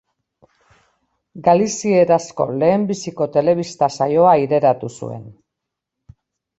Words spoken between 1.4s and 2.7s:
Galizierazko